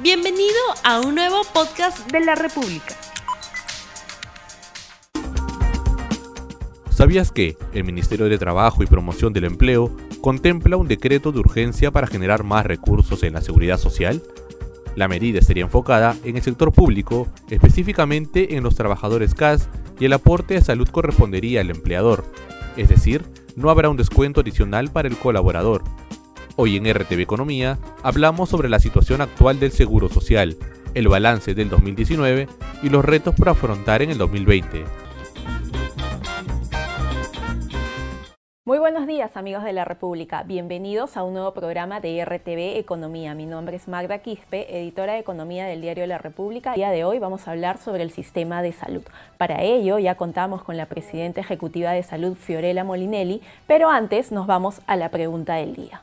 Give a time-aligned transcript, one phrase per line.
[0.00, 0.54] Bienvenido
[0.84, 2.94] a un nuevo podcast de la República.
[6.90, 9.90] ¿Sabías que el Ministerio de Trabajo y Promoción del Empleo
[10.20, 14.22] contempla un decreto de urgencia para generar más recursos en la seguridad social?
[14.94, 19.68] La medida sería enfocada en el sector público, específicamente en los trabajadores CAS,
[19.98, 22.24] y el aporte de salud correspondería al empleador,
[22.76, 23.24] es decir,
[23.56, 25.82] no habrá un descuento adicional para el colaborador,
[26.60, 30.56] Hoy en RTV Economía hablamos sobre la situación actual del Seguro Social,
[30.92, 32.48] el balance del 2019
[32.82, 34.84] y los retos por afrontar en el 2020.
[38.64, 43.36] Muy buenos días amigos de la República, bienvenidos a un nuevo programa de RTV Economía.
[43.36, 46.70] Mi nombre es Magda Quispe, editora de Economía del diario La República.
[46.70, 49.04] El día de hoy vamos a hablar sobre el sistema de salud.
[49.36, 54.48] Para ello ya contamos con la presidenta ejecutiva de salud Fiorella Molinelli, pero antes nos
[54.48, 56.02] vamos a la pregunta del día.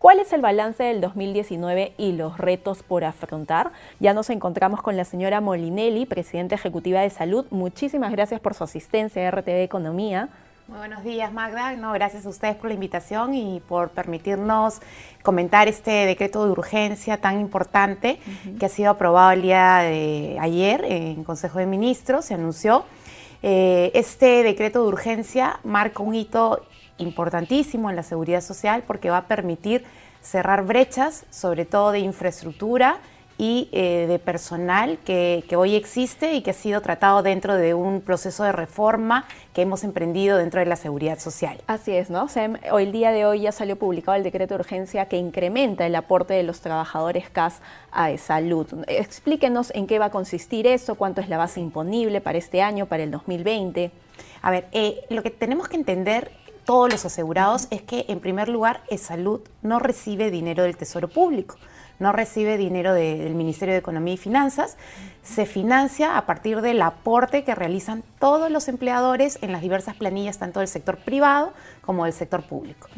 [0.00, 3.70] ¿Cuál es el balance del 2019 y los retos por afrontar?
[3.98, 7.44] Ya nos encontramos con la señora Molinelli, presidenta ejecutiva de salud.
[7.50, 10.30] Muchísimas gracias por su asistencia a RTV Economía.
[10.68, 11.76] Muy buenos días, Magda.
[11.76, 14.80] No, gracias a ustedes por la invitación y por permitirnos
[15.22, 18.18] comentar este decreto de urgencia tan importante
[18.58, 22.24] que ha sido aprobado el día de ayer en Consejo de Ministros.
[22.24, 22.86] Se anunció.
[23.42, 26.62] Eh, este decreto de urgencia marca un hito
[27.00, 29.84] importantísimo en la seguridad social porque va a permitir
[30.22, 33.00] cerrar brechas, sobre todo de infraestructura
[33.40, 38.02] y eh, de personal que, hoy existe y que ha sido tratado dentro de un
[38.02, 41.58] proceso de reforma que hemos emprendido dentro de la seguridad social.
[41.66, 42.26] Así es, ¿no?
[42.70, 45.96] hoy el día de hoy ya salió publicado el decreto de urgencia que incrementa el
[45.96, 47.62] aporte de los trabajadores CAS
[47.92, 48.66] a salud.
[48.86, 52.84] Explíquenos en qué va a consistir eso, cuánto es la base imponible para este año,
[52.84, 53.90] para el 2020.
[54.42, 56.30] A ver, eh, lo que tenemos que entender
[56.64, 61.56] todos los asegurados es que, en primer lugar, salud no recibe dinero del Tesoro Público,
[61.98, 64.76] no recibe dinero del Ministerio de Economía y Finanzas,
[65.22, 70.38] se financia a partir del aporte que realizan todos los empleadores en las diversas planillas,
[70.38, 71.52] tanto del sector privado
[71.82, 72.88] como del sector público.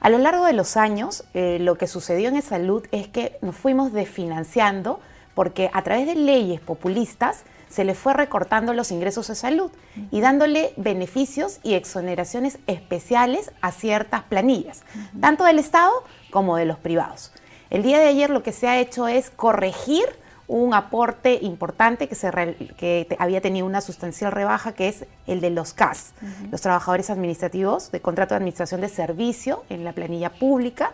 [0.00, 3.56] A lo largo de los años, eh, lo que sucedió en salud es que nos
[3.56, 5.00] fuimos desfinanciando
[5.34, 9.70] porque a través de leyes populistas, se le fue recortando los ingresos de salud
[10.10, 14.82] y dándole beneficios y exoneraciones especiales a ciertas planillas,
[15.20, 15.92] tanto del Estado
[16.30, 17.32] como de los privados.
[17.70, 20.04] El día de ayer lo que se ha hecho es corregir
[20.48, 22.28] un aporte importante que, se
[22.76, 26.12] que había tenido una sustancial rebaja, que es el de los CAS,
[26.50, 30.90] los trabajadores administrativos de contrato de administración de servicio en la planilla pública.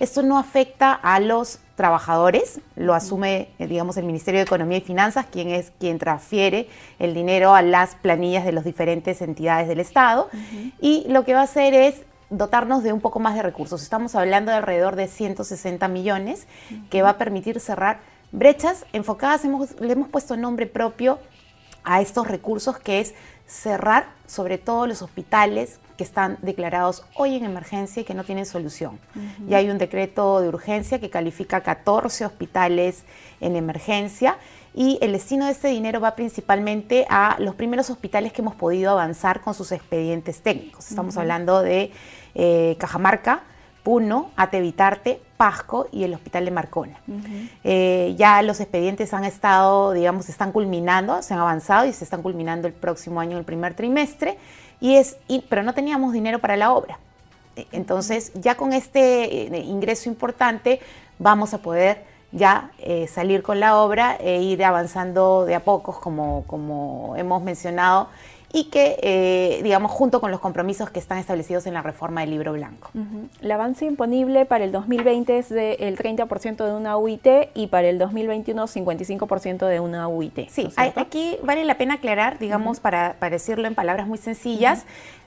[0.00, 4.80] Esto no afecta a los trabajadores, lo asume, eh, digamos, el Ministerio de Economía y
[4.80, 6.68] Finanzas, quien es quien transfiere
[6.98, 10.30] el dinero a las planillas de las diferentes entidades del Estado.
[10.80, 13.82] Y lo que va a hacer es dotarnos de un poco más de recursos.
[13.82, 16.46] Estamos hablando de alrededor de 160 millones,
[16.88, 18.00] que va a permitir cerrar
[18.32, 21.18] brechas enfocadas, le hemos puesto nombre propio
[21.84, 23.14] a estos recursos, que es
[23.50, 28.46] cerrar sobre todo los hospitales que están declarados hoy en emergencia y que no tienen
[28.46, 28.98] solución.
[29.48, 33.02] Ya hay un decreto de urgencia que califica 14 hospitales
[33.40, 34.38] en emergencia
[34.72, 38.92] y el destino de este dinero va principalmente a los primeros hospitales que hemos podido
[38.92, 40.88] avanzar con sus expedientes técnicos.
[40.88, 41.90] Estamos hablando de
[42.36, 43.42] eh, Cajamarca,
[43.82, 47.00] Puno, Atevitarte, Pasco y el Hospital de Marcona.
[47.64, 52.22] Eh, ya los expedientes han estado, digamos, están culminando, se han avanzado y se están
[52.22, 54.36] culminando el próximo año, el primer trimestre,
[54.80, 55.16] y es,
[55.48, 56.98] pero no teníamos dinero para la obra.
[57.56, 60.80] Eh, entonces, ya con este eh, ingreso importante,
[61.18, 62.70] vamos a poder ya
[63.08, 68.08] salir con la obra e ir avanzando de a pocos, como, como hemos mencionado
[68.52, 72.30] y que, eh, digamos, junto con los compromisos que están establecidos en la reforma del
[72.30, 72.90] libro blanco.
[73.40, 77.98] El avance imponible para el 2020 es del 30% de una UIT y para el
[77.98, 80.48] 2021 55% de una UIT.
[80.48, 84.84] Sí, aquí vale la pena aclarar, digamos, para, para, decirlo en palabras muy sencillas,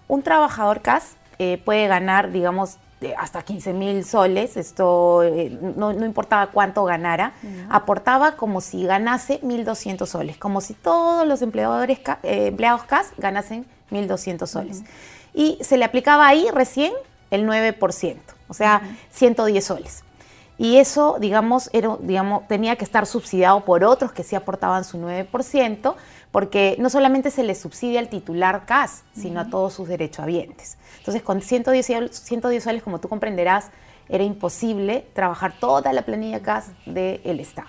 [0.08, 2.78] un trabajador CAS eh, puede ganar, digamos,
[3.18, 7.34] hasta 15 mil soles, esto eh, no, importaba cuánto ganara,
[7.70, 13.66] aportaba como si ganase 1.200 soles, como si todos los empleadores, eh, empleados CAS ganasen
[13.92, 14.84] 1.200 soles.
[15.34, 16.94] Y se le aplicaba ahí recién
[17.32, 18.18] el 9%,
[18.48, 20.04] o sea, 110 soles.
[20.58, 25.00] Y eso, digamos, era, digamos, tenía que estar subsidiado por otros que sí aportaban su
[25.00, 25.96] 9%,
[26.34, 30.78] porque no solamente se le subsidia al titular CAS, sino a todos sus derechohabientes.
[30.98, 33.70] Entonces, con 110, 110 soles, como tú comprenderás,
[34.10, 37.68] era imposible trabajar toda la planilla CAS del Estado.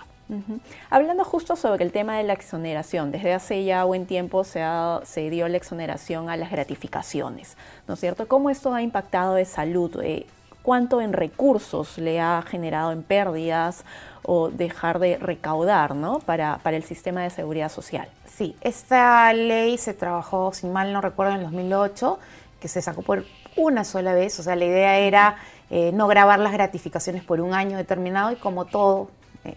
[0.89, 4.65] Hablando justo sobre el tema de la exoneración, desde hace ya buen tiempo se,
[5.03, 7.57] se dio la exoneración a las gratificaciones,
[7.87, 8.27] ¿no es cierto?
[8.27, 10.01] ¿Cómo esto ha impactado de salud?
[10.01, 10.25] Eh,
[10.65, 13.85] cuánto en recursos le ha generado en pérdidas
[14.23, 16.19] o dejar de recaudar ¿no?
[16.21, 18.09] para, para el sistema de seguridad social.
[18.35, 22.19] Sí, esta ley se trabajó, si mal no recuerdo, en el 2008,
[22.59, 23.23] que se sacó por
[23.55, 25.37] una sola vez, o sea, la idea era
[25.69, 29.09] eh, no grabar las gratificaciones por un año determinado y como todo
[29.45, 29.53] en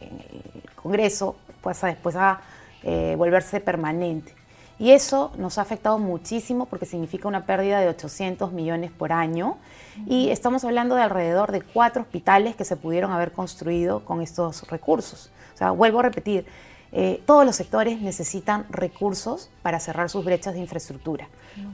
[0.55, 2.41] el Congreso pasa después a
[2.85, 4.33] eh, volverse permanente.
[4.79, 9.59] Y eso nos ha afectado muchísimo porque significa una pérdida de 800 millones por año.
[10.07, 14.69] Y estamos hablando de alrededor de cuatro hospitales que se pudieron haber construido con estos
[14.69, 15.33] recursos.
[15.55, 16.47] O sea, vuelvo a repetir,
[16.91, 21.29] eh, todos los sectores necesitan recursos para cerrar sus brechas de infraestructura.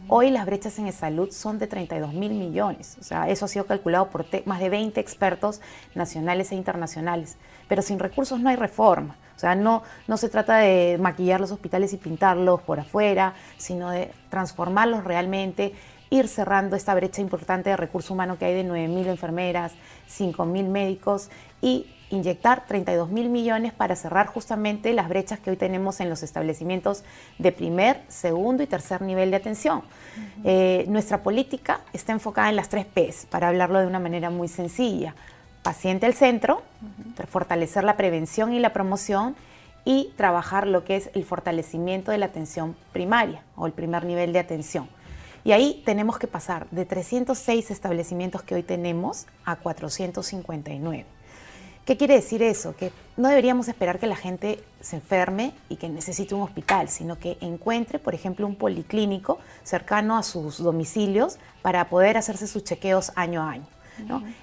[0.08, 2.96] Hoy las brechas en salud son de 32 mil millones.
[3.00, 5.60] O sea, eso ha sido calculado por más de 20 expertos
[5.94, 7.36] nacionales e internacionales.
[7.68, 9.16] Pero sin recursos no hay reforma.
[9.36, 13.90] O sea, no, no se trata de maquillar los hospitales y pintarlos por afuera, sino
[13.90, 15.74] de transformarlos realmente,
[16.10, 19.72] ir cerrando esta brecha importante de recurso humano que hay de 9 mil enfermeras,
[20.06, 25.56] 5 mil médicos y inyectar 32 mil millones para cerrar justamente las brechas que hoy
[25.56, 27.04] tenemos en los establecimientos
[27.38, 29.82] de primer, segundo y tercer nivel de atención.
[30.44, 34.48] Eh, nuestra política está enfocada en las tres Ps, para hablarlo de una manera muy
[34.48, 35.14] sencilla.
[35.62, 36.62] Paciente al centro,
[37.28, 39.34] fortalecer la prevención y la promoción
[39.84, 44.32] y trabajar lo que es el fortalecimiento de la atención primaria o el primer nivel
[44.32, 44.88] de atención.
[45.44, 51.04] Y ahí tenemos que pasar de 306 establecimientos que hoy tenemos a 459.
[51.84, 52.74] ¿Qué quiere decir eso?
[52.74, 57.18] Que no deberíamos esperar que la gente se enferme y que necesite un hospital, sino
[57.18, 63.12] que encuentre, por ejemplo, un policlínico cercano a sus domicilios para poder hacerse sus chequeos
[63.16, 63.66] año a año.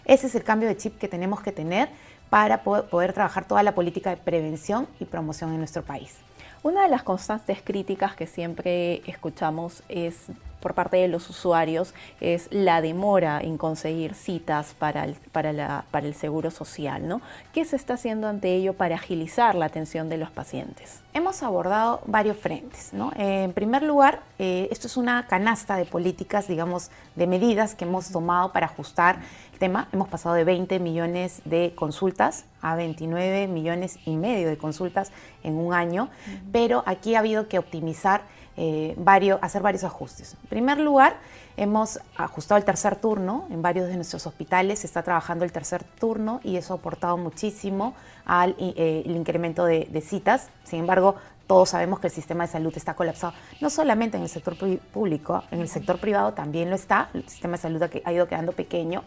[0.06, 1.90] Ese es el cambio de chip que tenemos que tener
[2.30, 6.18] para poder trabajar toda la política de prevención y promoción en nuestro país.
[6.62, 10.28] Una de las constantes críticas que siempre escuchamos es
[10.62, 16.08] por parte de los usuarios es la demora en conseguir citas para el, para, para
[16.08, 17.08] el seguro social.
[17.08, 17.22] ¿no?
[17.54, 21.02] ¿Qué se está haciendo ante ello para agilizar la atención de los pacientes?
[21.14, 22.94] Hemos abordado varios frentes.
[22.94, 23.12] ¿no?
[23.16, 28.10] en primer lugar, eh, esto es una canasta de políticas, digamos, de medidas que hemos
[28.12, 29.20] tomado para ajustar
[29.54, 29.88] el tema.
[29.92, 35.12] Hemos pasado de 20 millones de consultas a 29 millones y medio de consultas
[35.44, 36.10] en un año,
[36.52, 38.22] pero aquí ha habido que optimizar
[38.58, 40.36] eh, varios, hacer varios ajustes.
[40.44, 41.18] En primer lugar,
[41.58, 45.84] hemos ajustado el tercer turno en varios de nuestros hospitales, se está trabajando el tercer
[45.84, 47.94] turno y eso ha aportado muchísimo
[48.26, 50.50] al eh, incremento de, citas.
[50.64, 51.16] Sin embargo,
[51.48, 54.56] todos sabemos que el sistema de salud está colapsado, no solamente en el sector
[54.94, 58.54] público, en el sector privado también lo está, el sistema de salud ha ido quedando
[58.54, 59.04] pequeño.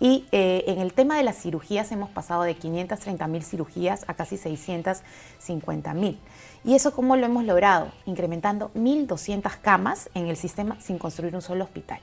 [0.00, 4.14] Y eh, en el tema de las cirugías hemos pasado de 530 mil cirugías a
[4.14, 6.18] casi 650 mil.
[6.62, 7.90] ¿Y eso cómo lo hemos logrado?
[8.04, 12.00] Incrementando 1.200 camas en el sistema sin construir un solo hospital.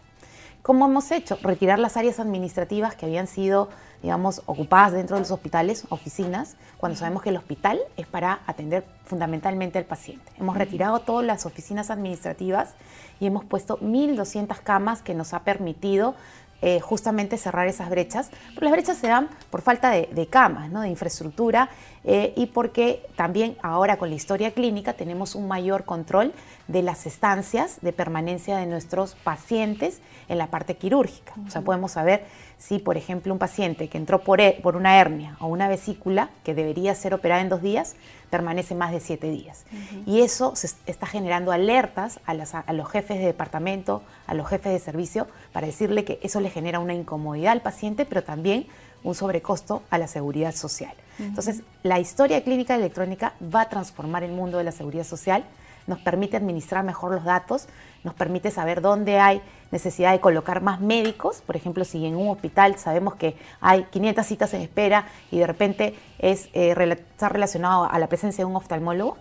[0.63, 1.38] ¿Cómo hemos hecho?
[1.44, 3.69] Retirar las áreas administrativas que habían sido,
[4.01, 8.83] digamos, ocupadas dentro de los hospitales, oficinas, cuando sabemos que el hospital es para atender
[9.06, 10.30] fundamentalmente al paciente.
[10.39, 12.74] Hemos retirado todas las oficinas administrativas
[13.19, 16.15] y hemos puesto 1.200 camas que nos ha permitido
[16.62, 18.31] eh, justamente cerrar esas brechas.
[18.56, 20.81] Pero las brechas se dan por falta de, camas, ¿no?
[20.81, 21.69] de infraestructura
[22.04, 26.33] eh, y porque también ahora con la historia clínica tenemos un mayor control
[26.68, 31.33] de las estancias de permanencia de nuestros pacientes en la parte quirúrgica.
[31.45, 32.25] O sea, podemos saber
[32.57, 36.56] si, por ejemplo, un paciente que entró por, por una hernia o una vesícula que
[36.56, 37.95] debería ser operada en dos días,
[38.30, 39.65] permanece más de siete días.
[40.05, 42.34] Y eso se está generando alertas a,
[42.74, 46.79] los jefes de departamento, a los jefes de servicio, para decirle que eso le genera
[46.79, 48.67] una incomodidad al paciente, pero también
[49.03, 50.93] un sobrecosto a la seguridad social.
[51.20, 55.46] Entonces, la historia clínica electrónica va a transformar el mundo de la seguridad social
[55.88, 57.67] nos permite administrar mejor los datos,
[58.03, 59.41] nos permite saber dónde hay
[59.72, 61.41] necesidad de colocar más médicos.
[61.41, 65.48] Por ejemplo, si en un hospital sabemos que hay 500 citas en espera y de
[65.48, 66.75] repente es, eh,
[67.12, 69.17] está relacionado a la presencia de un oftalmólogo,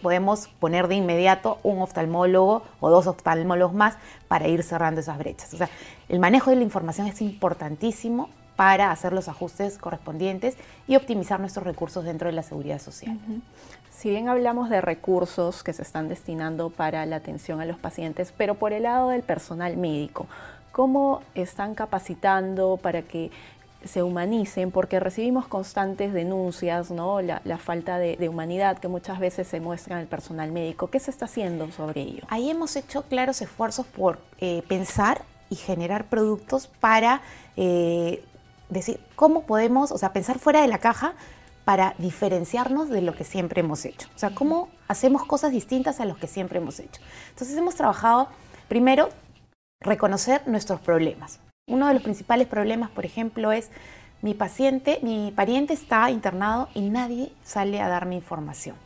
[0.00, 3.96] podemos poner de inmediato un oftalmólogo o dos oftalmólogos más
[4.28, 5.52] para ir cerrando esas brechas.
[5.54, 5.68] O sea,
[6.08, 10.56] el manejo de la información es importantísimo para hacer los ajustes correspondientes
[10.88, 13.18] y optimizar nuestros recursos dentro de la seguridad social.
[13.96, 18.30] Si bien hablamos de recursos que se están destinando para la atención a los pacientes,
[18.36, 20.26] pero por el lado del personal médico,
[20.70, 23.30] ¿cómo están capacitando para que
[23.86, 24.70] se humanicen?
[24.70, 27.22] Porque recibimos constantes denuncias, ¿no?
[27.22, 30.88] la, falta de, humanidad que muchas veces se muestra en el personal médico.
[30.88, 32.24] ¿Qué se está haciendo sobre ello?
[32.28, 37.22] Ahí hemos hecho claros esfuerzos por eh, pensar y generar productos para
[37.56, 38.22] eh,
[38.68, 41.14] decir cómo podemos, o sea, pensar fuera de la caja
[41.66, 44.08] para diferenciarnos de lo que siempre hemos hecho.
[44.14, 47.00] O sea, cómo hacemos cosas distintas a lo que siempre hemos hecho.
[47.30, 48.28] Entonces hemos trabajado,
[48.68, 49.08] primero,
[49.80, 51.40] reconocer nuestros problemas.
[51.68, 53.70] Uno de los principales problemas, por ejemplo, es
[54.22, 58.76] mi paciente, mi pariente está internado y nadie sale a darme información.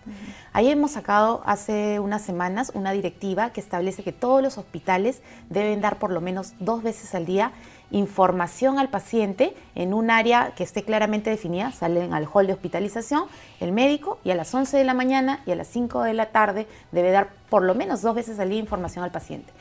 [0.54, 5.20] Ahí hemos sacado hace unas semanas una directiva que establece que todos los hospitales
[5.50, 7.52] deben dar por lo menos dos veces al día
[7.90, 13.24] información al paciente en un área que esté claramente definida, salen al hall de hospitalización,
[13.60, 16.26] el médico y a las 11 de la mañana y a las 5 de la
[16.26, 19.52] tarde debe dar por lo menos dos veces al día información al paciente.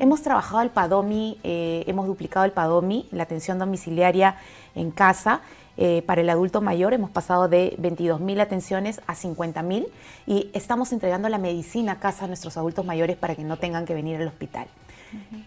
[0.00, 4.36] Hemos trabajado el PADOMI, eh, hemos duplicado el PADOMI, la atención domiciliaria
[4.74, 5.40] en casa.
[5.78, 9.86] Eh, para el adulto mayor hemos pasado de 22.000 atenciones a 50.000
[10.26, 13.84] y estamos entregando la medicina a casa a nuestros adultos mayores para que no tengan
[13.84, 14.68] que venir al hospital.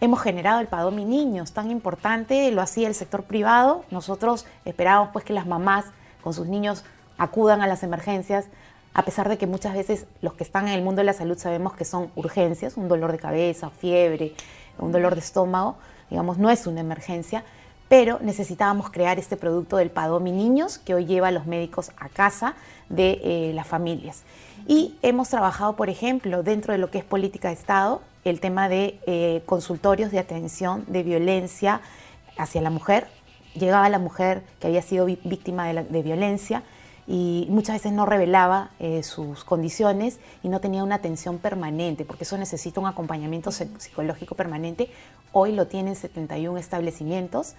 [0.00, 3.84] Hemos generado el PADOMI Niños, tan importante, lo hacía el sector privado.
[3.90, 5.86] Nosotros esperábamos pues que las mamás
[6.22, 6.84] con sus niños
[7.18, 8.46] acudan a las emergencias,
[8.94, 11.38] a pesar de que muchas veces los que están en el mundo de la salud
[11.38, 14.34] sabemos que son urgencias, un dolor de cabeza, fiebre,
[14.78, 15.76] un dolor de estómago,
[16.08, 17.44] digamos, no es una emergencia,
[17.88, 22.08] pero necesitábamos crear este producto del Padomi Niños que hoy lleva a los médicos a
[22.08, 22.54] casa
[22.88, 24.22] de eh, las familias.
[24.70, 28.68] Y hemos trabajado, por ejemplo, dentro de lo que es política de Estado, el tema
[28.68, 31.80] de eh, consultorios de atención de violencia
[32.38, 33.08] hacia la mujer.
[33.54, 36.62] Llegaba la mujer que había sido víctima de violencia,
[37.08, 42.22] y muchas veces no revelaba eh, sus condiciones y no tenía una atención permanente, porque
[42.22, 44.88] eso necesita un acompañamiento psicológico permanente.
[45.32, 47.56] Hoy lo tienen 71 establecimientos.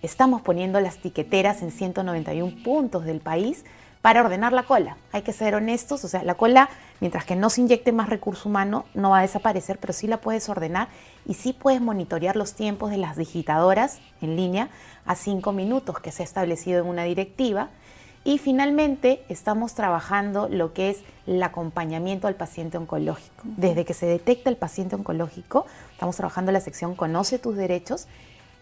[0.00, 3.66] Estamos poniendo las tiqueteras en 191 puntos del país
[4.04, 4.98] para ordenar la cola.
[5.12, 6.68] Hay que ser honestos, o sea, la cola,
[7.00, 10.18] mientras que no se inyecte más recurso humano, no va a desaparecer, pero sí la
[10.18, 10.88] puedes ordenar
[11.24, 14.68] y sí puedes monitorear los tiempos de las digitadoras en línea
[15.06, 17.70] a cinco minutos que se ha establecido en una directiva
[18.24, 23.42] y finalmente estamos trabajando lo que es el acompañamiento al paciente oncológico.
[23.42, 28.06] Desde que se detecta el paciente oncológico, estamos trabajando la sección Conoce tus derechos.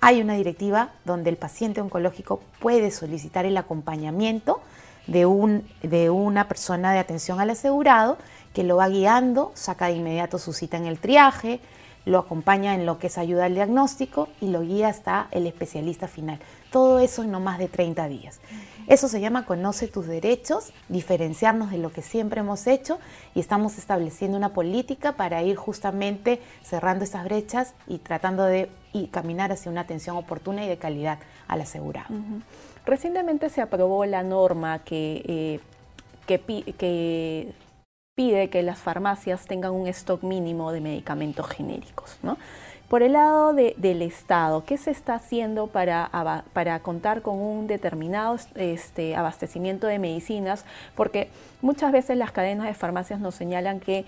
[0.01, 4.61] Hay una directiva donde el paciente oncológico puede solicitar el acompañamiento
[5.07, 8.19] de, un, de una persona de atención al asegurado
[8.55, 11.61] que lo va guiando, saca de inmediato su cita en el triaje,
[12.05, 16.09] lo acompaña en lo que es ayuda al diagnóstico y lo guía hasta el especialista
[16.09, 16.41] final.
[16.71, 18.41] Todo eso en no más de 30 días.
[18.89, 22.99] Eso se llama conoce tus derechos, diferenciarnos de lo que siempre hemos hecho
[23.35, 28.69] y estamos estableciendo una política para ir justamente cerrando esas brechas y tratando de
[29.13, 32.09] caminar hacia una atención oportuna y de calidad al asegurado.
[32.85, 35.61] Recientemente se aprobó la norma que, eh,
[36.27, 37.55] que
[38.15, 42.19] pide que las farmacias tengan un stock mínimo de medicamentos genéricos.
[42.23, 42.37] ¿no?
[42.93, 48.37] Por el lado del Estado, ¿qué se está haciendo para, para contar con un determinado
[48.55, 50.67] este, abastecimiento de medicinas?
[50.95, 51.31] Porque
[51.63, 54.05] muchas veces las cadenas de farmacias nos señalan que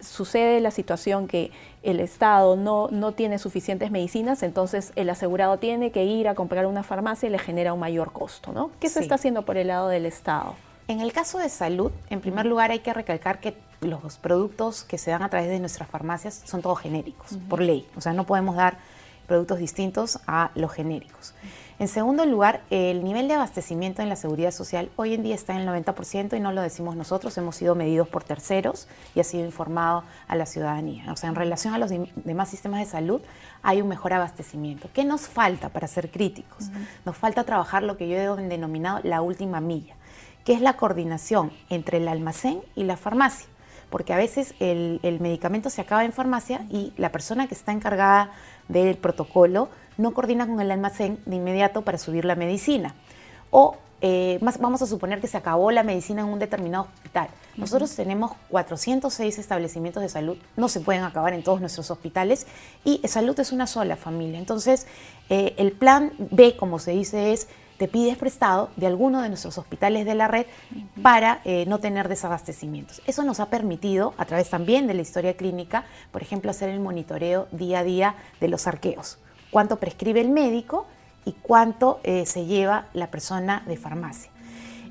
[0.00, 1.50] sucede la situación que
[1.82, 6.66] el Estado no, no tiene suficientes medicinas, entonces el asegurado tiene que ir a comprar
[6.66, 8.52] una farmacia y le genera un mayor costo.
[8.52, 8.70] ¿no?
[8.80, 10.54] ¿Qué se está haciendo por el lado del Estado?
[10.88, 14.98] En el caso de salud, en primer lugar hay que recalcar que los productos que
[14.98, 17.88] se dan a través de nuestras farmacias son todos genéricos, por ley.
[17.96, 18.78] O sea, no podemos dar
[19.26, 21.34] productos distintos a los genéricos.
[21.78, 25.54] En segundo lugar, el nivel de abastecimiento en la seguridad social hoy en día está
[25.54, 29.24] en el 90% y no lo decimos nosotros, hemos sido medidos por terceros y ha
[29.24, 31.12] sido informado a la ciudadanía.
[31.12, 33.20] O sea, en relación a los demás sistemas de salud
[33.62, 34.88] hay un mejor abastecimiento.
[34.94, 36.70] ¿Qué nos falta para ser críticos?
[37.04, 39.96] Nos falta trabajar lo que yo he denominado la última milla
[40.46, 43.48] que es la coordinación entre el almacén y la farmacia,
[43.90, 48.30] porque a veces el, medicamento se acaba en farmacia y la persona que está encargada
[48.68, 52.94] del protocolo no coordina con el almacén de inmediato para subir la medicina.
[53.50, 57.28] O eh, más, vamos a suponer que se acabó la medicina en un determinado hospital.
[57.56, 62.46] Nosotros tenemos 406 establecimientos de salud, no se pueden acabar en todos nuestros hospitales
[62.84, 64.38] y salud es una sola familia.
[64.38, 64.86] Entonces,
[65.30, 67.48] eh, el plan B, como se dice, es
[67.78, 70.46] te pides prestado de alguno de nuestros hospitales de la red
[71.02, 73.02] para eh, no tener desabastecimientos.
[73.06, 76.80] Eso nos ha permitido, a través también de la historia clínica, por ejemplo, hacer el
[76.80, 79.18] monitoreo día a día de los arqueos.
[79.56, 80.84] Cuánto prescribe el médico
[81.24, 84.30] y cuánto eh, se lleva la persona de farmacia.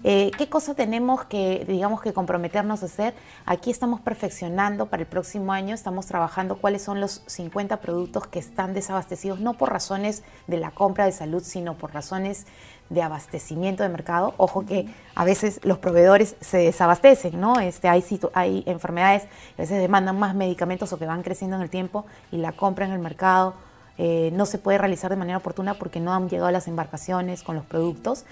[0.03, 3.13] Eh, ¿Qué cosa tenemos que, digamos, que comprometernos a hacer?
[3.45, 8.39] Aquí estamos perfeccionando para el próximo año, estamos trabajando cuáles son los 50 productos que
[8.39, 12.47] están desabastecidos, no por razones de la compra de salud, sino por razones
[12.89, 14.33] de abastecimiento de mercado.
[14.37, 17.59] Ojo que a veces los proveedores se desabastecen, ¿no?
[17.59, 18.03] Este, hay,
[18.33, 22.07] hay enfermedades que a veces demandan más medicamentos o que van creciendo en el tiempo
[22.31, 23.53] y la compra en el mercado
[23.97, 27.55] eh, no se puede realizar de manera oportuna porque no han llegado las embarcaciones con
[27.55, 28.25] los productos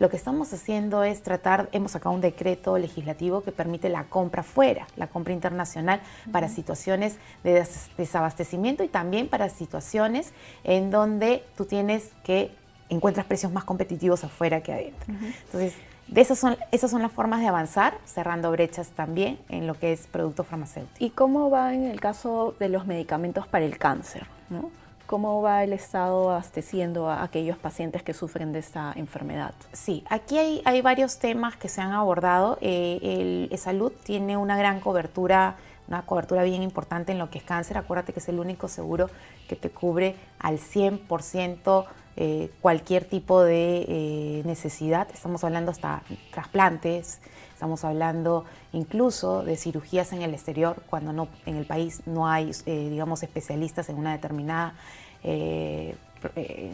[0.00, 4.42] Lo que estamos haciendo es tratar, hemos sacado un decreto legislativo que permite la compra
[4.42, 6.00] fuera, la compra internacional
[6.32, 7.64] para situaciones de
[7.96, 10.32] desabastecimiento y también para situaciones
[10.64, 12.50] en donde tú tienes que
[12.88, 15.14] encuentras precios más competitivos afuera que adentro.
[15.46, 15.74] Entonces,
[16.08, 19.92] de esas son, esas son las formas de avanzar, cerrando brechas también en lo que
[19.92, 20.96] es producto farmacéutico.
[20.98, 24.26] ¿Y cómo va en el caso de los medicamentos para el cáncer?
[24.50, 24.70] ¿no?
[25.06, 29.52] ¿Cómo va el Estado abasteciendo a aquellos pacientes que sufren de esta enfermedad?
[29.72, 32.56] Sí, aquí hay, varios temas que se han abordado.
[32.62, 35.56] Eh, el, salud tiene una gran cobertura,
[35.88, 37.76] una cobertura bien importante en lo que es cáncer.
[37.76, 39.10] Acuérdate que es el único seguro
[39.46, 41.84] que te cubre al 100%
[42.16, 45.06] eh, cualquier tipo de eh, necesidad.
[45.12, 47.20] Estamos hablando hasta trasplantes,
[47.64, 48.44] estamos hablando
[48.74, 53.22] incluso de cirugías en el exterior cuando no, en el país no hay, eh, digamos,
[53.22, 54.74] especialistas en una determinada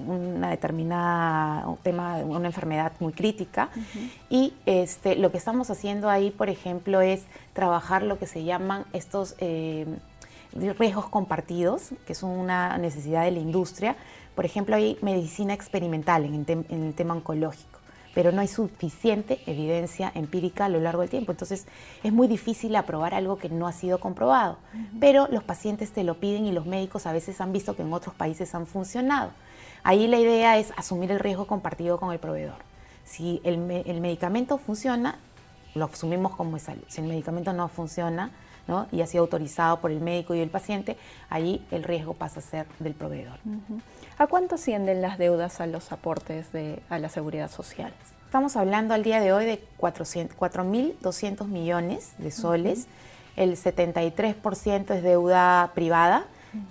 [0.07, 3.71] una determinada un tema, una enfermedad muy crítica.
[4.29, 8.85] Y este, lo que estamos haciendo ahí, por ejemplo, es trabajar lo que se llaman
[8.93, 9.37] estos
[10.53, 13.97] riesgos compartidos, que son una necesidad de la industria,
[14.35, 17.80] por ejemplo, hay medicina experimental en el, tema oncológico,
[18.15, 21.33] pero no hay suficiente evidencia empírica a lo largo del tiempo.
[21.33, 21.67] Entonces,
[22.03, 24.59] es muy difícil aprobar algo que no ha sido comprobado.
[24.99, 27.93] Pero los pacientes te lo piden y los médicos a veces han visto que en
[27.93, 29.31] otros países han funcionado.
[29.83, 32.59] Ahí la idea es asumir el riesgo compartido con el proveedor.
[33.05, 35.19] Si el, el medicamento funciona,
[35.75, 36.83] lo asumimos como salud.
[36.89, 38.31] Si el medicamento no funciona,
[38.93, 40.97] y ha sido autorizado por el médico y el paciente,
[41.29, 43.39] ahí el riesgo pasa a ser del proveedor.
[44.19, 47.93] ¿A cuánto ascienden las deudas a los aportes de, a la seguridad social?
[48.25, 52.87] Estamos hablando al día de hoy de 4.200 millones de soles,
[53.37, 56.27] el 73% es deuda privada,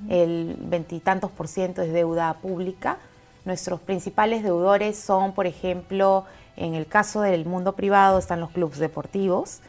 [0.09, 2.97] el veintitantos por ciento es deuda pública.
[3.45, 6.25] Nuestros principales deudores son, por ejemplo,
[6.59, 9.61] en el caso del mundo privado están los clubes deportivos,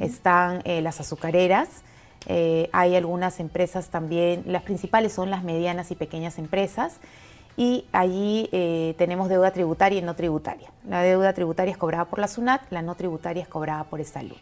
[0.00, 1.68] están eh, las azucareras,
[2.26, 6.96] eh, hay algunas empresas también, las principales son las medianas y pequeñas empresas,
[7.56, 10.70] y allí eh, tenemos deuda tributaria y no tributaria.
[10.88, 14.38] La deuda tributaria es cobrada por la SUNAT, la no tributaria es cobrada por salud.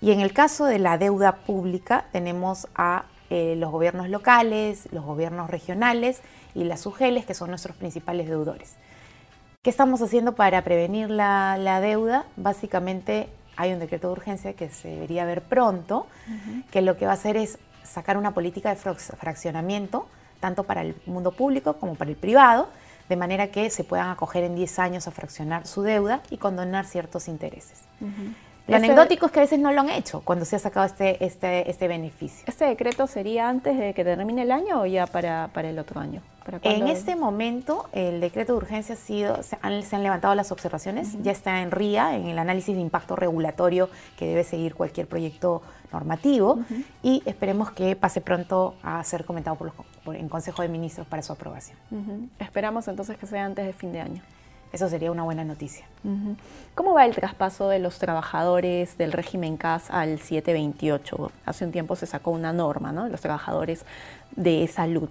[0.00, 5.50] Y en el caso de la deuda pública tenemos a los gobiernos locales, los gobiernos
[5.50, 6.20] regionales
[6.54, 8.76] y las UGELES, que son nuestros principales deudores.
[9.66, 12.24] ¿Qué estamos haciendo para prevenir la, deuda?
[12.36, 16.06] Básicamente hay un decreto de urgencia que se debería ver pronto,
[16.70, 20.06] que lo que va a hacer es sacar una política de fraccionamiento,
[20.38, 22.68] tanto para el mundo público como para el privado,
[23.08, 26.84] de manera que se puedan acoger en 10 años a fraccionar su deuda y condonar
[26.84, 27.80] ciertos intereses.
[28.00, 28.06] Lo
[28.76, 31.24] este anecdótico es que a veces no lo han hecho cuando se ha sacado este,
[31.24, 32.44] este, este beneficio.
[32.46, 35.98] ¿Este decreto sería antes de que termine el año o ya para, para el otro
[35.98, 36.22] año?
[36.62, 41.32] En este momento, el decreto de urgencia ha sido, se han, levantado las observaciones, ya
[41.32, 46.60] está en RIA, en el análisis de impacto regulatorio que debe seguir cualquier proyecto normativo,
[47.02, 49.72] y esperemos que pase pronto a ser comentado por
[50.04, 51.78] los, en Consejo de Ministros para su aprobación.
[52.38, 54.22] Esperamos entonces que sea antes de fin de año.
[54.72, 55.86] Eso sería una buena noticia.
[56.74, 61.32] ¿Cómo va el traspaso de los trabajadores del régimen CAS al 728?
[61.46, 63.08] Hace un tiempo se sacó una norma, ¿no?
[63.08, 63.84] Los trabajadores
[64.34, 65.08] de salud.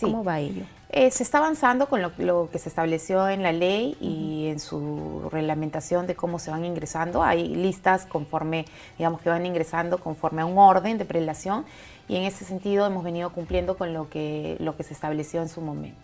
[0.00, 0.64] ¿Cómo va ello?
[0.90, 5.28] Eh, se está avanzando con lo, que se estableció en la ley y en su
[5.30, 7.22] reglamentación de cómo se van ingresando.
[7.22, 8.64] Hay listas conforme,
[8.96, 11.66] digamos, que van ingresando conforme a un orden de prelación
[12.08, 15.50] y en ese sentido hemos venido cumpliendo con lo que, lo que se estableció en
[15.50, 16.00] su momento.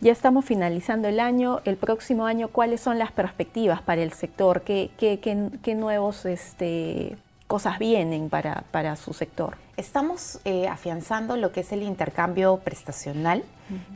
[0.00, 1.60] Ya estamos finalizando el año.
[1.64, 4.60] El próximo año, ¿cuáles son las perspectivas para el sector?
[4.60, 7.16] ¿Qué, qué, qué, nuevos este,
[7.50, 9.56] cosas vienen para, para su sector?
[9.76, 13.42] Estamos eh, afianzando lo que es el intercambio prestacional,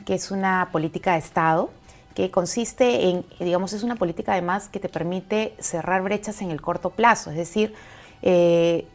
[0.05, 1.69] que es una política de Estado
[2.15, 6.61] que consiste en, digamos, es una política además que te permite cerrar brechas en el
[6.61, 7.73] corto plazo, es decir,
[8.21, 8.87] eh,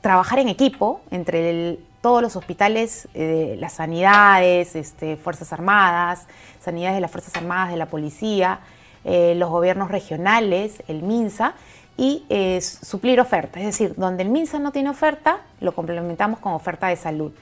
[0.00, 6.26] trabajar en equipo entre todos los hospitales, eh, las sanidades, este, Fuerzas Armadas,
[6.60, 8.58] sanidades de las Fuerzas Armadas, de la Policía,
[9.04, 11.54] eh, los gobiernos regionales, el MINSA,
[11.96, 13.62] y eh, suplir ofertas.
[13.62, 17.32] Es decir, donde el MINSA no tiene oferta, lo complementamos con oferta de salud.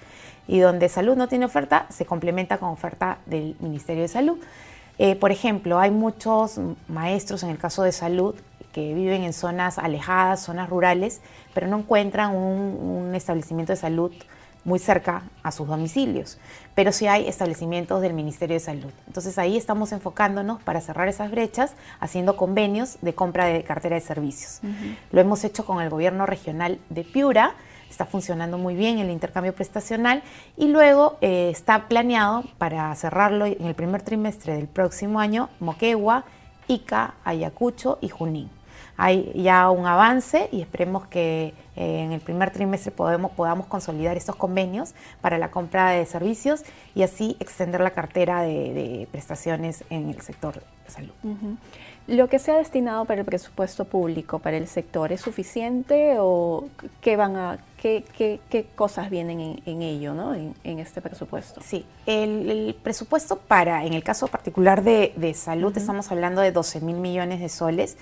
[0.48, 4.38] Y donde salud no tiene oferta, se complementa con oferta del Ministerio de Salud.
[5.20, 8.34] por ejemplo, hay muchos maestros en el caso de salud
[8.72, 11.20] que viven en zonas alejadas, zonas rurales,
[11.54, 14.10] pero no encuentran un, establecimiento de salud
[14.64, 16.38] muy cerca a sus domicilios,
[16.74, 18.92] pero sí hay establecimientos del Ministerio de Salud.
[19.06, 24.00] Entonces ahí estamos enfocándonos para cerrar esas brechas, haciendo convenios de compra de cartera de
[24.00, 24.60] servicios.
[25.10, 27.54] Lo hemos hecho con el gobierno regional de Piura,
[27.90, 30.22] está funcionando muy bien el intercambio prestacional
[30.56, 36.24] y luego eh, está planeado para cerrarlo en el primer trimestre del próximo año Moquegua,
[36.68, 38.50] Ica, Ayacucho y Junín.
[38.96, 44.16] Hay ya un avance y esperemos que eh, en el primer trimestre podemos, podamos consolidar
[44.16, 46.62] estos convenios para la compra de servicios
[46.94, 51.12] y así extender la cartera de, prestaciones en el sector de salud.
[52.08, 56.68] ¿Lo que se ha destinado para el presupuesto público, para el sector, es suficiente o
[57.00, 60.34] qué, van a, qué, qué, cosas vienen en, ello, ¿no?
[60.34, 61.60] en, este presupuesto?
[61.62, 66.96] Sí, el, presupuesto para, en el caso particular de, salud, estamos hablando de 12 mil
[66.96, 67.96] millones de soles.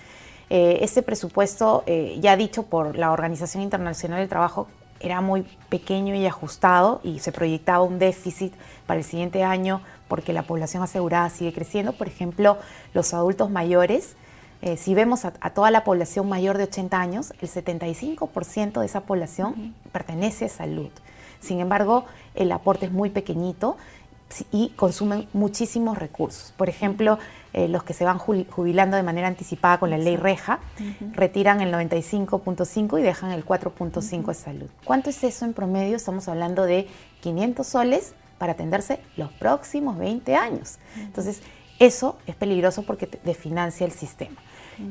[0.51, 4.67] Eh, este presupuesto, eh, ya dicho por la Organización Internacional del Trabajo,
[4.99, 8.53] era muy pequeño y ajustado y se proyectaba un déficit
[8.87, 11.93] para el siguiente año porque la población asegurada sigue creciendo.
[11.93, 12.59] Por ejemplo,
[12.95, 14.17] los adultos mayores,
[14.61, 19.03] eh, si vemos a, toda la población mayor de 80 años, el 75% de esa
[19.03, 20.91] población pertenece a salud.
[21.39, 23.77] Sin embargo, el aporte es muy pequeño
[24.53, 26.53] y consumen muchísimos recursos.
[26.57, 27.19] Por ejemplo,
[27.53, 30.61] eh, los que se van jubilando de manera anticipada con la ley Reja,
[31.12, 34.66] retiran el 95.5 y dejan el 4.5 de salud.
[34.85, 35.97] ¿Cuánto es eso en promedio?
[35.97, 36.87] Estamos hablando de
[37.23, 40.79] 500 soles para atenderse los próximos 20 años.
[40.97, 41.43] Entonces,
[41.79, 44.37] eso es peligroso porque desfinancia el sistema.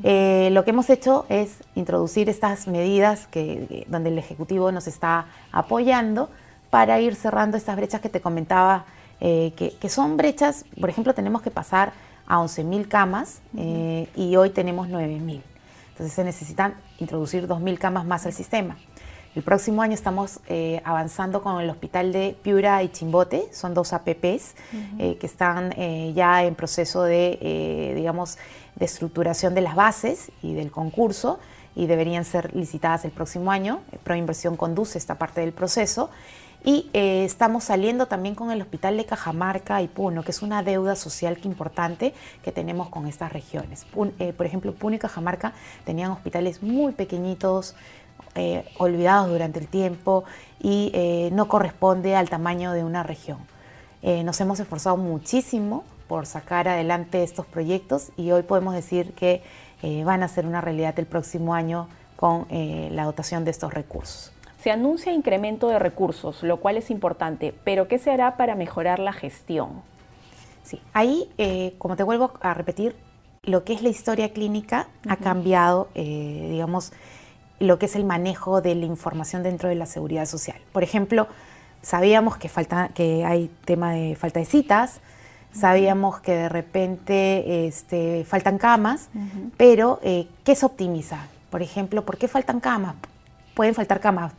[0.04, 5.26] Eh, lo que hemos hecho es introducir estas medidas que, donde el Ejecutivo nos está
[5.50, 6.30] apoyando
[6.70, 8.84] para ir cerrando estas brechas que te comentaba,
[9.20, 11.92] eh, que, son brechas, por ejemplo, tenemos que pasar
[12.26, 15.42] a 11.000 camas eh, y hoy tenemos 9.000.
[15.90, 18.76] Entonces se necesitan introducir 2.000 camas más al sistema.
[19.36, 23.92] El próximo año estamos eh, avanzando con el hospital de Piura y Chimbote, son dos
[23.92, 24.56] APPs
[24.98, 28.38] eh, que están eh, ya en proceso de, digamos,
[28.74, 31.38] de estructuración de las bases y del concurso
[31.76, 33.82] y deberían ser licitadas el próximo año.
[34.02, 36.10] Proinversión conduce esta parte del proceso.
[36.62, 40.94] Y estamos saliendo también con el hospital de Cajamarca y Puno, que es una deuda
[40.94, 43.86] social importante que tenemos con estas regiones.
[44.36, 45.54] por ejemplo, Puno y Cajamarca
[45.86, 47.74] tenían hospitales muy pequeñitos,
[48.36, 50.22] eh, olvidados durante el tiempo
[50.60, 53.38] y eh, no corresponde al tamaño de una región.
[54.02, 59.42] Eh, nos hemos esforzado muchísimo por sacar adelante estos proyectos y hoy podemos decir que
[60.04, 64.30] van a ser una realidad el próximo año con la dotación de estos recursos.
[64.62, 68.98] Se anuncia incremento de recursos, lo cual es importante, pero ¿qué se hará para mejorar
[68.98, 69.82] la gestión?
[70.62, 71.30] Sí, ahí,
[71.78, 72.94] como te vuelvo a repetir,
[73.42, 76.92] lo que es la historia clínica ha cambiado, digamos,
[77.58, 80.58] lo que es el manejo de la información dentro de la seguridad social.
[80.72, 81.26] Por ejemplo,
[81.80, 85.00] sabíamos que, falta, que hay tema de falta de citas,
[85.52, 89.08] sabíamos que de repente este, faltan camas,
[89.56, 91.26] pero eh, ¿qué se optimiza?
[91.48, 92.96] Por ejemplo, ¿por qué faltan camas?
[93.54, 94.32] Pueden faltar camas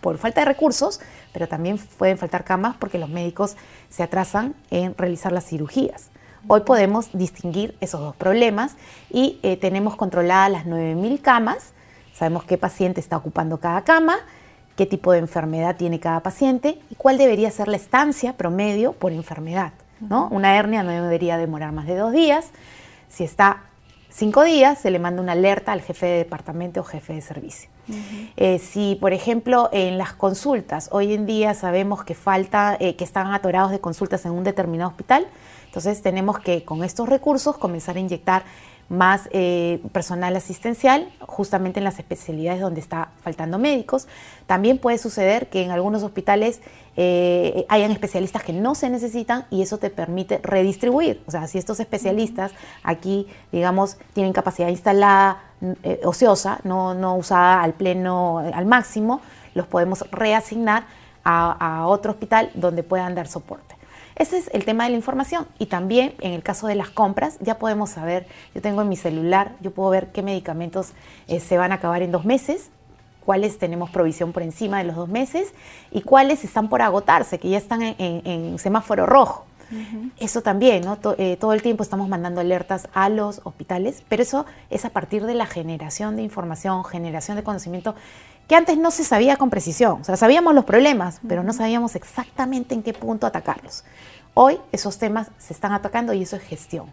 [0.00, 1.00] por falta de recursos,
[1.32, 3.56] pero también pueden faltar camas porque los médicos
[3.88, 6.10] se atrasan en realizar las cirugías.
[6.46, 8.76] Hoy podemos distinguir esos dos problemas
[9.10, 11.72] y eh, tenemos controladas las 9.000 camas
[12.18, 14.16] Sabemos qué paciente está ocupando cada cama,
[14.74, 19.12] qué tipo de enfermedad tiene cada paciente y cuál debería ser la estancia promedio por
[19.12, 19.72] enfermedad.
[20.00, 20.26] ¿no?
[20.32, 22.46] Una hernia no debería demorar más de dos días.
[23.08, 23.62] Si está
[24.10, 27.70] cinco días, se le manda una alerta al jefe de departamento o jefe de servicio.
[28.36, 33.04] Eh, si, por ejemplo, en las consultas, hoy en día sabemos que falta, eh, que
[33.04, 35.26] están atorados de consultas en un determinado hospital,
[35.66, 38.42] entonces tenemos que con estos recursos comenzar a inyectar
[38.88, 44.08] más eh, personal asistencial, justamente en las especialidades donde está faltando médicos.
[44.46, 46.60] También puede suceder que en algunos hospitales
[46.96, 51.22] eh, hayan especialistas que no se necesitan y eso te permite redistribuir.
[51.26, 55.42] O sea, si estos especialistas aquí, digamos, tienen capacidad instalada
[55.82, 59.20] eh, ociosa, no, no usada al pleno, al máximo,
[59.54, 60.84] los podemos reasignar
[61.30, 63.77] a otro hospital donde puedan dar soporte.
[64.18, 65.46] Ese es el tema de la información.
[65.58, 68.96] Y también en el caso de las compras, ya podemos saber, yo tengo en mi
[68.96, 70.92] celular, yo puedo ver qué medicamentos
[71.28, 72.70] eh, se van a acabar en dos meses,
[73.24, 75.54] cuáles tenemos provisión por encima de los dos meses
[75.92, 79.44] y cuáles están por agotarse, que ya están en, semáforo rojo.
[80.18, 80.98] Eso también, ¿no?
[81.18, 85.26] Eh, todo el tiempo estamos mandando alertas a los hospitales, pero eso es a partir
[85.26, 87.94] de la generación de información, generación de conocimiento
[88.48, 90.00] que antes no se sabía con precisión.
[90.00, 93.84] O sea, sabíamos los problemas, pero no sabíamos exactamente en qué punto atacarlos.
[94.32, 96.86] Hoy esos temas se están atacando y eso es gestión.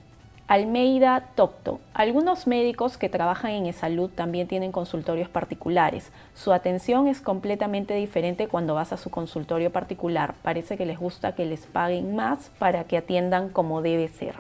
[0.47, 1.79] Almeida Tocto.
[1.95, 6.11] Algunos médicos que trabajan en salud también tienen consultorios particulares.
[6.35, 10.35] Su atención es completamente diferente cuando vas a su consultorio particular.
[10.43, 14.35] Parece que les gusta que les paguen más para que atiendan como debe ser.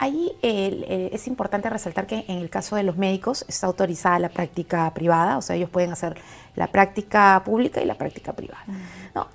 [0.00, 4.92] Ahí es importante resaltar que en el caso de los médicos está autorizada la práctica
[4.94, 6.16] privada, o sea, ellos pueden hacer
[6.54, 8.64] la práctica pública y la práctica privada.
[9.14, 9.26] No,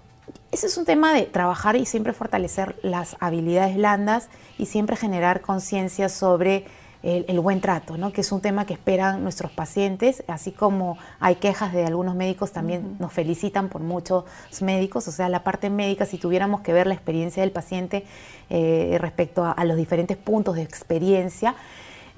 [0.51, 5.41] ese es un tema de trabajar y siempre fortalecer las habilidades blandas y siempre generar
[5.41, 6.65] conciencia sobre
[7.03, 8.13] el, buen trato, ¿no?
[8.13, 12.53] que es un tema que esperan nuestros pacientes, así como hay quejas de algunos médicos,
[12.53, 14.23] también nos felicitan por muchos
[14.61, 18.05] médicos, o sea, la parte médica, si tuviéramos que ver la experiencia del paciente
[18.49, 21.55] eh, respecto a, los diferentes puntos de experiencia,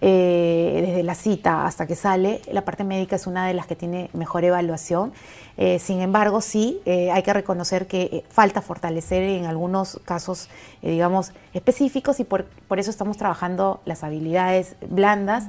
[0.02, 3.76] eh, desde la cita hasta que sale, la parte médica es una de las que
[3.76, 5.14] tiene mejor evaluación.
[5.58, 10.50] Eh, sin embargo, sí, eh, hay que reconocer que falta fortalecer en algunos casos,
[10.82, 12.46] digamos, específicos y por,
[12.78, 15.46] eso estamos trabajando las habilidades blandas.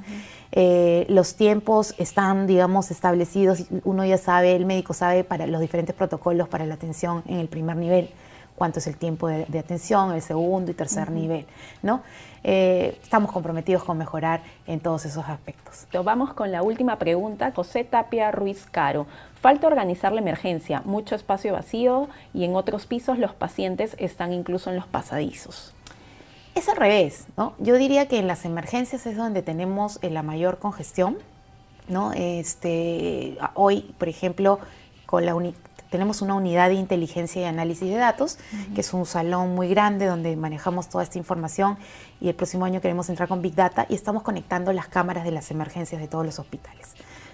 [1.09, 6.49] los tiempos están, digamos, establecidos, uno ya sabe, el médico sabe para los diferentes protocolos
[6.49, 8.11] para la atención en el primer nivel
[8.57, 11.47] cuánto es el tiempo de, atención, el segundo y tercer nivel,
[11.83, 12.03] ¿no?
[12.43, 15.87] Eh, estamos comprometidos con mejorar en todos esos aspectos.
[16.05, 17.53] Vamos con la última pregunta.
[17.55, 19.07] José Tapia Ruiz Caro.
[19.41, 24.71] Falta organizar la emergencia, mucho espacio vacío y en otros pisos los pacientes están incluso
[24.71, 25.75] en los pasadizos.
[26.55, 27.53] Es al revés, ¿no?
[27.59, 31.19] Yo diría que en las emergencias es donde tenemos eh, la mayor congestión,
[31.89, 32.13] ¿no?
[32.13, 34.59] Este, hoy, por ejemplo,
[35.05, 35.35] con la,
[35.97, 38.37] tenemos una unidad de inteligencia y análisis de datos,
[38.75, 41.79] que es un salón muy grande donde manejamos toda esta información
[42.21, 45.31] y el próximo año queremos entrar con Big Data y estamos conectando las cámaras de
[45.31, 46.93] las emergencias de todos los hospitales.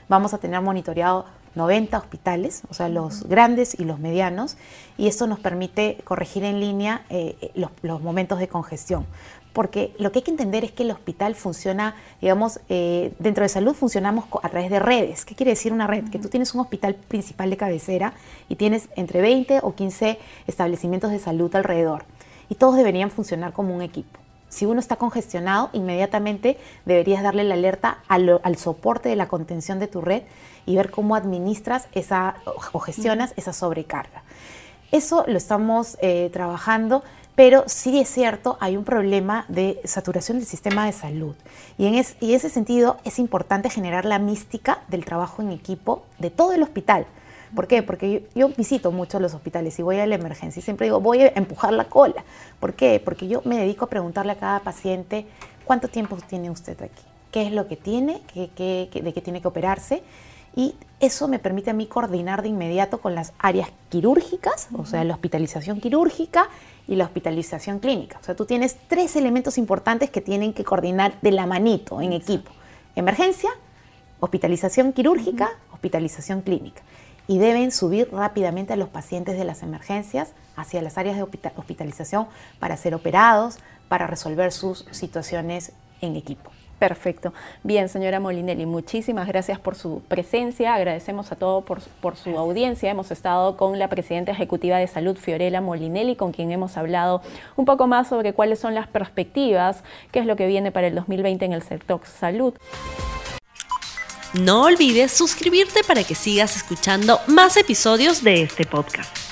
[0.09, 4.57] Vamos a tener monitoreado 90 hospitales, o sea, los grandes y los medianos,
[4.97, 9.07] y esto nos permite corregir en línea eh, los, los, momentos de congestión
[9.53, 13.49] porque lo que hay que entender es que el hospital funciona, digamos, eh, dentro de
[13.49, 15.25] salud funcionamos a través de redes.
[15.25, 16.09] ¿Qué quiere decir una red?
[16.11, 18.15] Que tú tienes un hospital principal de cabecera
[18.49, 22.05] y tienes entre 20 o 15 establecimientos de salud alrededor.
[22.49, 24.19] Y todos deberían funcionar como un equipo.
[24.49, 29.89] Si uno está congestionado, inmediatamente deberías darle la alerta al, soporte de la contención de
[29.89, 30.25] tu red
[30.67, 32.37] y ver cómo administras esa
[32.73, 34.23] o gestionas esa sobrecarga.
[34.91, 37.03] Eso lo estamos eh, trabajando
[37.35, 41.35] pero sí es cierto, hay un problema de saturación del sistema de salud.
[41.79, 46.53] Y en, ese sentido es importante generar la mística del trabajo en equipo de todo
[46.53, 47.07] el hospital.
[47.55, 47.83] ¿Por qué?
[47.83, 51.23] Porque yo, visito mucho los hospitales y voy a la emergencia y siempre digo, voy
[51.23, 52.23] a empujar la cola.
[52.61, 53.01] ¿Por qué?
[53.03, 55.27] Porque yo me dedico a preguntarle a cada paciente
[55.65, 60.03] cuánto tiempo tiene usted aquí, qué es lo que tiene, de qué tiene que operarse
[60.55, 65.03] y eso me permite a mí coordinar de inmediato con las áreas quirúrgicas, o sea,
[65.05, 66.49] la hospitalización quirúrgica
[66.87, 68.19] y la hospitalización clínica.
[68.21, 72.13] O sea, tú tienes tres elementos importantes que tienen que coordinar de la manito en
[72.13, 72.53] equipo.
[72.95, 73.51] Emergencia,
[74.21, 76.83] hospitalización quirúrgica, hospitalización clínica.
[77.27, 82.27] Y deben subir rápidamente a los pacientes de las emergencias hacia las áreas de hospitalización
[82.59, 86.51] para ser operados, para resolver sus situaciones en equipo.
[86.83, 87.33] Perfecto.
[87.63, 90.75] Bien, señora Molinelli, muchísimas gracias por su presencia.
[90.75, 92.91] Agradecemos a todos por, su audiencia.
[92.91, 97.23] Hemos estado con la presidenta ejecutiva de salud, Fiorella Molinelli, con quien hemos hablado
[97.55, 100.97] un poco más sobre cuáles son las perspectivas, qué es lo que viene para el
[100.97, 102.53] 2020 en el sector salud.
[104.33, 109.32] No olvides suscribirte para que sigas escuchando más episodios de este podcast.